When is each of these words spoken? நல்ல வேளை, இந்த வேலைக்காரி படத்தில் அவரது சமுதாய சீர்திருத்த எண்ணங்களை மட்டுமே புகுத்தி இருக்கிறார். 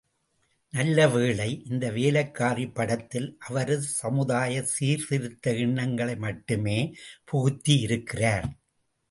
நல்ல 0.73 1.07
வேளை, 1.07 1.63
இந்த 1.65 1.91
வேலைக்காரி 1.91 2.65
படத்தில் 2.67 3.37
அவரது 3.39 3.81
சமுதாய 3.81 4.63
சீர்திருத்த 4.63 5.53
எண்ணங்களை 5.53 6.15
மட்டுமே 6.15 6.79
புகுத்தி 7.23 7.79
இருக்கிறார். 7.79 8.49